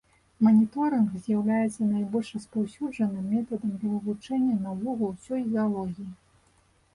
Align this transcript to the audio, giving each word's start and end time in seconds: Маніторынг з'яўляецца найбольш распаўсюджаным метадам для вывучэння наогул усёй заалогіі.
Маніторынг 0.45 1.11
з'яўляецца 1.25 1.89
найбольш 1.89 2.31
распаўсюджаным 2.37 3.27
метадам 3.35 3.77
для 3.83 3.91
вывучэння 3.93 4.57
наогул 4.65 5.05
усёй 5.11 5.47
заалогіі. 5.53 6.09